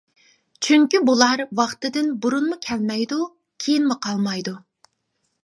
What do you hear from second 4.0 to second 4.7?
قالمايدۇ.